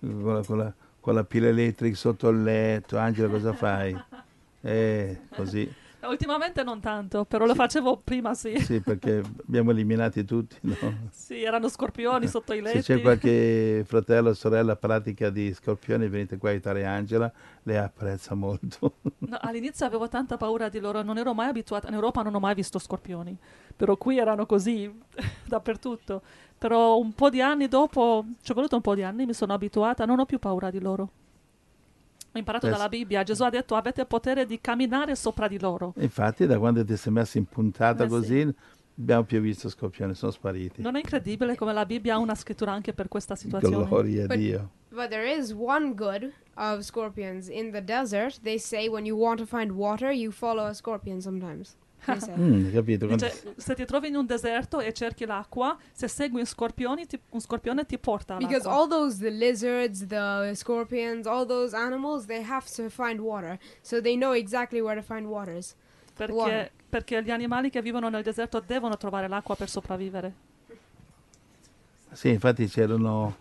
[0.00, 2.96] con la, con la- con la pila elettrica sotto il letto.
[2.98, 3.94] Angela, cosa fai?
[4.62, 5.72] Eh, così.
[6.02, 8.58] Ultimamente non tanto, però lo facevo prima sì.
[8.58, 10.74] Sì, perché abbiamo eliminati tutti, no?
[11.10, 12.80] Sì, erano scorpioni sotto i Se letti.
[12.80, 17.30] c'è qualche fratello o sorella pratica di scorpioni, venite qua a aiutare Angela,
[17.64, 18.94] lei apprezza molto.
[19.18, 22.40] No, all'inizio avevo tanta paura di loro, non ero mai abituata, in Europa non ho
[22.40, 23.36] mai visto scorpioni,
[23.76, 24.90] però qui erano così
[25.44, 26.22] dappertutto.
[26.58, 29.52] Però un po' di anni dopo, ci è voluto un po' di anni, mi sono
[29.54, 31.08] abituata, non ho più paura di loro.
[32.32, 35.58] Ho imparato Eh, dalla Bibbia, Gesù ha detto avete il potere di camminare sopra di
[35.58, 35.94] loro.
[35.98, 38.12] Infatti, da quando ti sei messa in puntata Eh, sì.
[38.12, 38.54] così,
[38.98, 40.80] abbiamo più visto scorpioni, sono spariti.
[40.80, 43.84] Non è incredibile come la Bibbia ha una scrittura anche per questa situazione?
[43.86, 44.70] Gloria a Dio.
[44.90, 47.48] But there is one good of scorpions.
[47.48, 51.20] In the desert, they say when you want to find water, you follow a scorpion
[51.20, 51.76] sometimes.
[52.40, 53.06] Mm, capito?
[53.06, 57.20] Dice, se ti trovi in un deserto e cerchi l'acqua, se segui un scorpione ti,
[57.30, 62.42] un scorpione ti porta Because all those, the lizards, the scorpions, all those animals, they
[62.42, 63.58] have to find water.
[63.82, 65.74] So they know exactly where to find waters.
[66.14, 66.70] Perché, Water.
[66.88, 70.34] perché gli animali che vivono nel deserto devono trovare l'acqua per sopravvivere.
[72.12, 73.36] Sì, infatti c'erano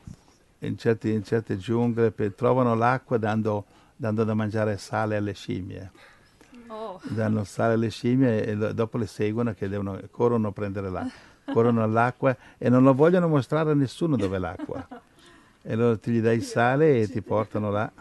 [0.60, 5.91] in, certi- in certe giungle, per- trovano l'acqua dando, dando da mangiare sale alle scimmie.
[6.70, 7.00] Oh.
[7.04, 11.28] Danno sale alle scimmie e dopo le seguono che devono, corrono a prendere l'acqua.
[11.54, 14.88] Corrono all'acqua e non lo vogliono mostrare a nessuno dove è l'acqua.
[15.62, 17.92] E allora ti gli dai il sale e ti portano là.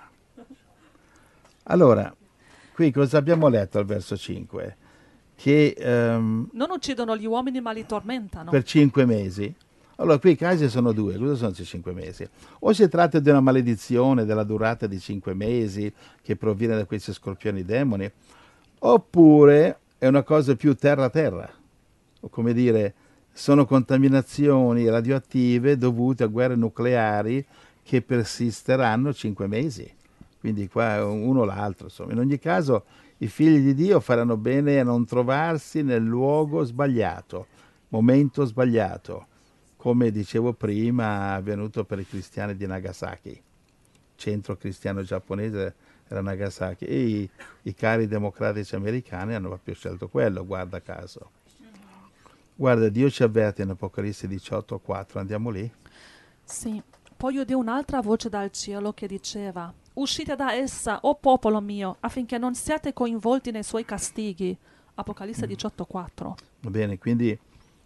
[1.65, 2.15] Allora,
[2.75, 4.77] qui cosa abbiamo letto al verso 5?
[5.35, 8.51] Che ehm, Non uccidono gli uomini ma li tormentano.
[8.51, 9.55] per cinque mesi.
[9.97, 11.17] Allora, qui i casi sono due.
[11.17, 12.29] Cosa sono questi cinque mesi?
[12.61, 15.93] O si tratta di una maledizione della durata di cinque mesi
[16.23, 18.11] che proviene da questi scorpioni demoni,
[18.81, 21.51] oppure è una cosa più terra-terra.
[22.21, 22.95] O come dire,
[23.33, 27.45] sono contaminazioni radioattive dovute a guerre nucleari
[27.83, 29.91] che persisteranno cinque mesi.
[30.41, 31.87] Quindi qua uno o l'altro.
[31.87, 32.13] Insomma.
[32.13, 32.85] In ogni caso
[33.19, 37.47] i figli di Dio faranno bene a non trovarsi nel luogo sbagliato,
[37.89, 39.27] momento sbagliato,
[39.77, 43.41] come dicevo prima avvenuto per i cristiani di Nagasaki,
[44.17, 45.75] centro cristiano giapponese
[46.09, 47.31] era Nagasaki e i,
[47.63, 51.31] i cari democratici americani hanno proprio scelto quello, guarda caso.
[52.55, 55.71] Guarda, Dio ci avverte in Apocalisse 18:4, andiamo lì.
[56.43, 56.83] Sì.
[57.17, 62.39] Poi udì un'altra voce dal cielo che diceva: Uscite da essa, o popolo mio, affinché
[62.39, 64.57] non siate coinvolti nei suoi castighi.
[64.95, 66.35] Apocalisse 18:4.
[66.61, 67.39] Va bene, quindi,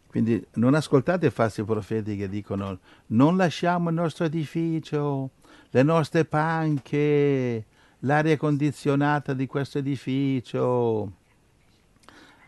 [0.07, 5.31] quindi non ascoltate i falsi profeti che dicono non lasciamo il nostro edificio,
[5.71, 7.65] le nostre panche,
[8.05, 11.13] l'aria condizionata di questo edificio.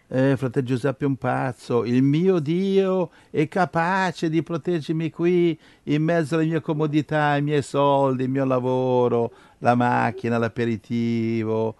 [0.07, 6.37] Eh, fratello Giuseppe un pazzo, il mio Dio è capace di proteggermi qui in mezzo
[6.37, 11.75] alle mie comodità, ai miei soldi, il mio lavoro, la macchina, l'aperitivo,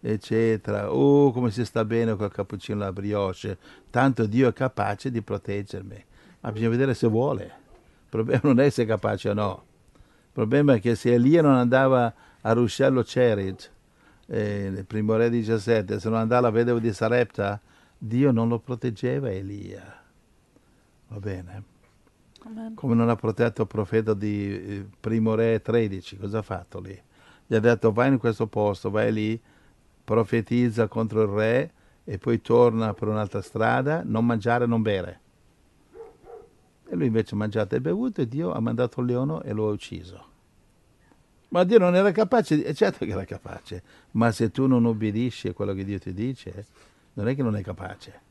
[0.00, 0.92] eccetera.
[0.92, 3.56] Oh, come si sta bene col cappuccino e la brioche.
[3.90, 6.04] Tanto Dio è capace di proteggermi.
[6.40, 7.44] Ma bisogna vedere se vuole.
[7.44, 9.64] Il problema non è se è capace o no.
[9.94, 12.12] Il problema è che se Elia non andava
[12.42, 13.70] a Ruscello Cerid,
[14.26, 17.60] eh, primo re 17, se non andava a vedova di Sarepta,
[17.98, 20.02] Dio non lo proteggeva Elia.
[21.08, 21.64] Va bene?
[22.44, 22.74] Amen.
[22.74, 26.98] Come non ha protetto il profeta di eh, primo re 13, cosa ha fatto lì?
[27.46, 29.40] Gli ha detto vai in questo posto, vai lì,
[30.04, 31.72] profetizza contro il re
[32.04, 35.20] e poi torna per un'altra strada, non mangiare, non bere.
[36.88, 39.68] E lui invece ha mangiato e bevuto e Dio ha mandato il leone e lo
[39.68, 40.29] ha ucciso.
[41.50, 43.82] Ma Dio non era capace, è certo che era capace,
[44.12, 46.66] ma se tu non obbedisci a quello che Dio ti dice,
[47.14, 48.28] non è che non è capace.